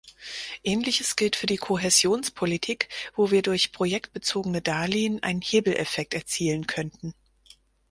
[0.63, 7.13] Ähnliches gilt für die Kohäsionspolitik, wo wir durch projektbezogene Darlehen einen Hebeleffekt erzielen könnten.